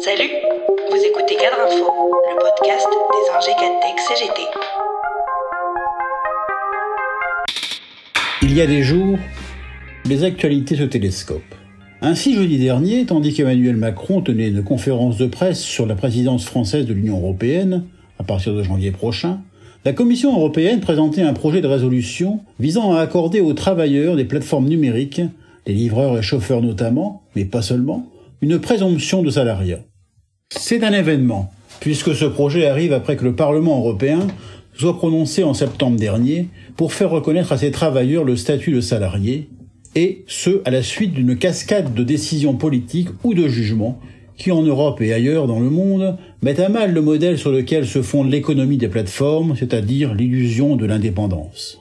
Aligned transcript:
Salut, 0.00 0.30
vous 0.90 0.96
écoutez 0.96 1.36
Cadre 1.36 1.56
Info, 1.66 1.90
le 2.28 2.38
podcast 2.38 2.86
des 3.12 3.36
ingé 3.36 3.52
Tech 3.80 3.96
CGT. 4.06 4.42
Il 8.42 8.54
y 8.54 8.60
a 8.60 8.66
des 8.66 8.82
jours, 8.82 9.18
les 10.04 10.24
actualités 10.24 10.76
se 10.76 10.82
télescopent. 10.82 11.42
Ainsi, 12.02 12.34
jeudi 12.34 12.58
dernier, 12.58 13.06
tandis 13.06 13.34
qu'Emmanuel 13.34 13.76
Macron 13.76 14.20
tenait 14.20 14.48
une 14.48 14.62
conférence 14.62 15.16
de 15.16 15.26
presse 15.26 15.60
sur 15.60 15.86
la 15.86 15.94
présidence 15.94 16.44
française 16.44 16.86
de 16.86 16.92
l'Union 16.92 17.18
européenne, 17.18 17.84
à 18.18 18.24
partir 18.24 18.54
de 18.54 18.62
janvier 18.62 18.90
prochain, 18.90 19.40
la 19.84 19.92
Commission 19.92 20.36
européenne 20.36 20.80
présentait 20.80 21.22
un 21.22 21.32
projet 21.32 21.60
de 21.60 21.68
résolution 21.68 22.40
visant 22.60 22.94
à 22.94 23.00
accorder 23.00 23.40
aux 23.40 23.54
travailleurs 23.54 24.16
des 24.16 24.24
plateformes 24.24 24.68
numériques, 24.68 25.22
les 25.66 25.74
livreurs 25.74 26.18
et 26.18 26.22
chauffeurs 26.22 26.62
notamment, 26.62 27.22
mais 27.34 27.44
pas 27.44 27.62
seulement, 27.62 28.06
une 28.46 28.60
présomption 28.60 29.24
de 29.24 29.30
salariat. 29.30 29.80
C'est 30.50 30.84
un 30.84 30.92
événement, 30.92 31.50
puisque 31.80 32.14
ce 32.14 32.26
projet 32.26 32.68
arrive 32.68 32.92
après 32.92 33.16
que 33.16 33.24
le 33.24 33.34
Parlement 33.34 33.78
européen 33.78 34.28
soit 34.72 34.96
prononcé 34.96 35.42
en 35.42 35.52
septembre 35.52 35.98
dernier 35.98 36.46
pour 36.76 36.92
faire 36.92 37.10
reconnaître 37.10 37.50
à 37.50 37.58
ces 37.58 37.72
travailleurs 37.72 38.22
le 38.22 38.36
statut 38.36 38.70
de 38.70 38.80
salarié, 38.80 39.48
et 39.96 40.24
ce 40.28 40.62
à 40.64 40.70
la 40.70 40.84
suite 40.84 41.12
d'une 41.12 41.36
cascade 41.36 41.92
de 41.92 42.04
décisions 42.04 42.54
politiques 42.54 43.08
ou 43.24 43.34
de 43.34 43.48
jugements 43.48 43.98
qui 44.36 44.52
en 44.52 44.62
Europe 44.62 45.00
et 45.00 45.12
ailleurs 45.12 45.48
dans 45.48 45.58
le 45.58 45.70
monde 45.70 46.16
mettent 46.40 46.60
à 46.60 46.68
mal 46.68 46.92
le 46.92 47.02
modèle 47.02 47.38
sur 47.38 47.50
lequel 47.50 47.84
se 47.84 48.00
fonde 48.00 48.30
l'économie 48.30 48.76
des 48.76 48.86
plateformes, 48.86 49.56
c'est-à-dire 49.56 50.14
l'illusion 50.14 50.76
de 50.76 50.86
l'indépendance. 50.86 51.80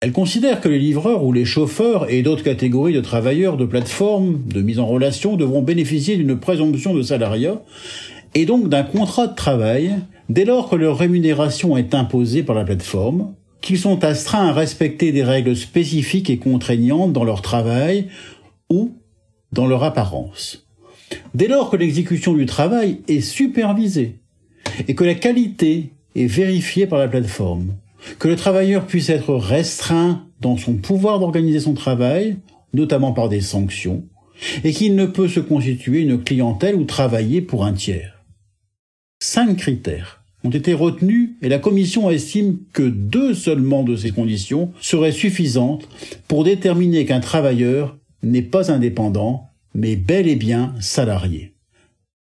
Elle 0.00 0.12
considère 0.12 0.60
que 0.60 0.68
les 0.68 0.78
livreurs 0.78 1.24
ou 1.24 1.32
les 1.32 1.44
chauffeurs 1.44 2.08
et 2.08 2.22
d'autres 2.22 2.44
catégories 2.44 2.92
de 2.92 3.00
travailleurs 3.00 3.56
de 3.56 3.64
plateformes 3.64 4.40
de 4.46 4.62
mise 4.62 4.78
en 4.78 4.86
relation 4.86 5.34
devront 5.34 5.60
bénéficier 5.60 6.16
d'une 6.16 6.38
présomption 6.38 6.94
de 6.94 7.02
salariat 7.02 7.60
et 8.36 8.46
donc 8.46 8.68
d'un 8.68 8.84
contrat 8.84 9.26
de 9.26 9.34
travail 9.34 9.96
dès 10.28 10.44
lors 10.44 10.70
que 10.70 10.76
leur 10.76 10.98
rémunération 10.98 11.76
est 11.76 11.94
imposée 11.94 12.44
par 12.44 12.54
la 12.54 12.62
plateforme, 12.62 13.34
qu'ils 13.60 13.80
sont 13.80 14.04
astreints 14.04 14.46
à 14.46 14.52
respecter 14.52 15.10
des 15.10 15.24
règles 15.24 15.56
spécifiques 15.56 16.30
et 16.30 16.38
contraignantes 16.38 17.12
dans 17.12 17.24
leur 17.24 17.42
travail 17.42 18.06
ou 18.70 18.92
dans 19.50 19.66
leur 19.66 19.82
apparence. 19.82 20.68
Dès 21.34 21.48
lors 21.48 21.70
que 21.70 21.76
l'exécution 21.76 22.34
du 22.34 22.46
travail 22.46 23.00
est 23.08 23.20
supervisée 23.20 24.20
et 24.86 24.94
que 24.94 25.02
la 25.02 25.16
qualité 25.16 25.90
est 26.14 26.26
vérifiée 26.26 26.86
par 26.86 27.00
la 27.00 27.08
plateforme, 27.08 27.72
que 28.18 28.28
le 28.28 28.36
travailleur 28.36 28.86
puisse 28.86 29.10
être 29.10 29.34
restreint 29.34 30.26
dans 30.40 30.56
son 30.56 30.74
pouvoir 30.74 31.18
d'organiser 31.18 31.60
son 31.60 31.74
travail, 31.74 32.36
notamment 32.72 33.12
par 33.12 33.28
des 33.28 33.40
sanctions, 33.40 34.04
et 34.64 34.72
qu'il 34.72 34.94
ne 34.94 35.06
peut 35.06 35.28
se 35.28 35.40
constituer 35.40 36.00
une 36.00 36.22
clientèle 36.22 36.76
ou 36.76 36.84
travailler 36.84 37.40
pour 37.40 37.64
un 37.64 37.72
tiers. 37.72 38.24
Cinq 39.20 39.56
critères 39.56 40.22
ont 40.44 40.50
été 40.50 40.72
retenus 40.72 41.30
et 41.42 41.48
la 41.48 41.58
Commission 41.58 42.08
estime 42.10 42.58
que 42.72 42.82
deux 42.82 43.34
seulement 43.34 43.82
de 43.82 43.96
ces 43.96 44.12
conditions 44.12 44.72
seraient 44.80 45.12
suffisantes 45.12 45.88
pour 46.28 46.44
déterminer 46.44 47.04
qu'un 47.04 47.20
travailleur 47.20 47.96
n'est 48.22 48.42
pas 48.42 48.70
indépendant, 48.70 49.48
mais 49.74 49.96
bel 49.96 50.28
et 50.28 50.36
bien 50.36 50.74
salarié. 50.80 51.54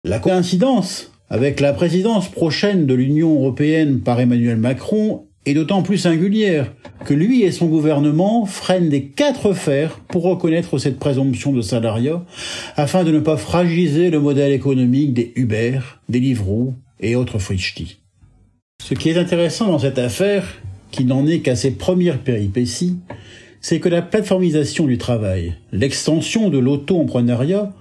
La 0.05 0.19
coïncidence 0.19 1.11
avec 1.29 1.59
la 1.59 1.73
présidence 1.73 2.29
prochaine 2.29 2.85
de 2.85 2.93
l'Union 2.93 3.35
européenne 3.35 3.99
par 3.99 4.19
Emmanuel 4.19 4.57
Macron 4.57 5.26
est 5.47 5.53
d'autant 5.53 5.81
plus 5.81 5.97
singulière 5.97 6.73
que 7.05 7.13
lui 7.13 7.43
et 7.43 7.51
son 7.51 7.67
gouvernement 7.67 8.45
freinent 8.45 8.89
des 8.89 9.05
quatre 9.05 9.53
fers 9.53 9.99
pour 9.99 10.23
reconnaître 10.23 10.77
cette 10.77 10.99
présomption 10.99 11.53
de 11.53 11.61
salariat 11.61 12.25
afin 12.75 13.03
de 13.05 13.11
ne 13.11 13.19
pas 13.19 13.37
fragiliser 13.37 14.09
le 14.09 14.19
modèle 14.19 14.51
économique 14.51 15.13
des 15.13 15.31
Uber, 15.35 15.79
des 16.09 16.19
Livreaux 16.19 16.73
et 16.99 17.15
autres 17.15 17.39
frichtis. 17.39 17.99
Ce 18.83 18.93
qui 18.93 19.09
est 19.09 19.17
intéressant 19.17 19.67
dans 19.67 19.79
cette 19.79 19.99
affaire, 19.99 20.61
qui 20.91 21.05
n'en 21.05 21.25
est 21.25 21.39
qu'à 21.39 21.55
ses 21.55 21.71
premières 21.71 22.19
péripéties, 22.19 22.97
c'est 23.61 23.79
que 23.79 23.89
la 23.89 24.01
plateformisation 24.01 24.85
du 24.85 24.97
travail, 24.97 25.55
l'extension 25.71 26.49
de 26.49 26.57
l'auto-entrepreneuriat 26.57 27.73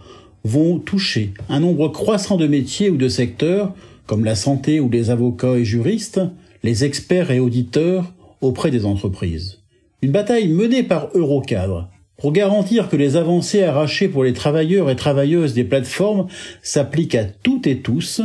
vont 0.44 0.78
toucher 0.78 1.34
un 1.48 1.60
nombre 1.60 1.88
croissant 1.88 2.36
de 2.36 2.46
métiers 2.46 2.90
ou 2.90 2.96
de 2.96 3.08
secteurs, 3.08 3.74
comme 4.06 4.24
la 4.24 4.36
santé 4.36 4.78
ou 4.78 4.88
les 4.88 5.10
avocats 5.10 5.56
et 5.56 5.64
juristes, 5.64 6.20
les 6.66 6.84
experts 6.84 7.30
et 7.30 7.38
auditeurs 7.38 8.12
auprès 8.40 8.70
des 8.70 8.84
entreprises. 8.84 9.60
Une 10.02 10.10
bataille 10.10 10.48
menée 10.48 10.82
par 10.82 11.08
Eurocadre 11.14 11.88
pour 12.18 12.32
garantir 12.32 12.88
que 12.88 12.96
les 12.96 13.16
avancées 13.16 13.62
arrachées 13.62 14.08
pour 14.08 14.24
les 14.24 14.32
travailleurs 14.32 14.90
et 14.90 14.96
travailleuses 14.96 15.54
des 15.54 15.64
plateformes 15.64 16.26
s'appliquent 16.62 17.14
à 17.14 17.24
toutes 17.24 17.66
et 17.66 17.82
tous, 17.82 18.20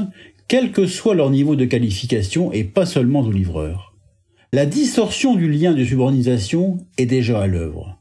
quel 0.47 0.71
que 0.71 0.87
soit 0.87 1.15
leur 1.15 1.29
niveau 1.29 1.55
de 1.55 1.65
qualification 1.65 2.51
et 2.51 2.63
pas 2.63 2.85
seulement 2.85 3.21
aux 3.21 3.31
livreurs. 3.31 3.93
La 4.51 4.65
distorsion 4.65 5.35
du 5.35 5.49
lien 5.49 5.73
de 5.73 5.85
subordination 5.85 6.79
est 6.97 7.05
déjà 7.05 7.41
à 7.41 7.47
l'œuvre. 7.47 7.99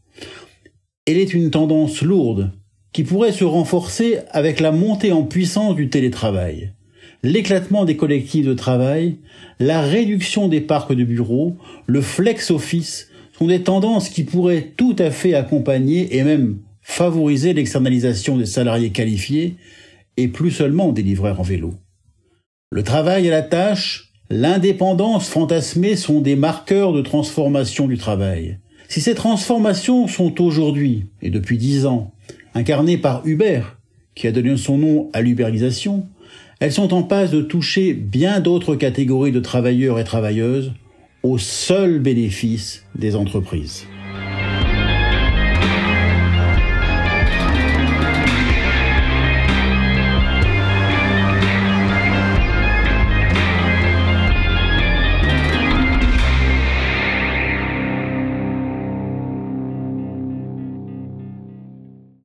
Elle 1.07 1.19
est 1.19 1.35
une 1.35 1.51
tendance 1.51 2.03
lourde 2.03 2.53
qui 2.93 3.05
pourrait 3.05 3.33
se 3.33 3.45
renforcer 3.45 4.19
avec 4.31 4.59
la 4.59 4.73
montée 4.73 5.13
en 5.13 5.23
puissance 5.23 5.77
du 5.77 5.91
télétravail 5.91 6.73
l'éclatement 7.23 7.85
des 7.85 7.97
collectifs 7.97 8.47
de 8.47 8.55
travail, 8.55 9.17
la 9.59 9.81
réduction 9.81 10.49
des 10.49 10.61
parcs 10.61 10.95
de 10.95 11.05
bureaux, 11.05 11.57
le 11.87 12.01
flex 12.01 12.51
office 12.51 13.09
sont 13.39 13.47
des 13.47 13.63
tendances 13.63 14.09
qui 14.09 14.25
pourraient 14.25 14.73
tout 14.77 14.97
à 14.99 15.11
fait 15.11 15.35
accompagner 15.35 16.17
et 16.17 16.23
même 16.25 16.59
favoriser 16.83 17.53
l'externalisation 17.53 18.37
des 18.37 18.47
salariés 18.47 18.91
qualifiés 18.91 19.57
et 20.17 20.29
plus 20.29 20.51
seulement 20.51 20.93
des 20.93 21.03
livreurs 21.03 21.41
en 21.41 21.45
vélo. 21.45 21.75
Le 22.71 22.83
travail 22.83 23.29
à 23.29 23.31
la 23.31 23.43
tâche, 23.43 24.13
l'indépendance 24.29 25.29
fantasmée 25.29 25.97
sont 25.97 26.21
des 26.21 26.37
marqueurs 26.37 26.93
de 26.93 27.03
transformation 27.03 27.87
du 27.87 27.99
travail. 27.99 28.59
Si 28.89 29.01
ces 29.01 29.15
transformations 29.15 30.09
sont 30.09 30.41
aujourd'hui, 30.41 31.07
et 31.23 31.31
depuis 31.31 31.59
dix 31.59 31.87
ans, 31.87 32.13
incarnées 32.55 32.99
par 32.99 33.27
Uber, 33.27 33.63
qui 34.15 34.27
a 34.27 34.33
donné 34.33 34.57
son 34.57 34.79
nom 34.79 35.11
à 35.13 35.23
l'ubérisation, 35.23 36.07
elles 36.61 36.73
sont 36.73 36.93
en 36.93 37.03
passe 37.03 37.31
de 37.31 37.41
toucher 37.41 37.95
bien 37.95 38.41
d'autres 38.41 38.77
catégories 38.77 39.33
de 39.33 39.41
travailleurs 39.41 39.99
et 39.99 40.05
travailleuses 40.05 40.73
au 41.23 41.39
seul 41.39 41.99
bénéfice 41.99 42.85
des 42.95 43.17
entreprises. 43.17 43.87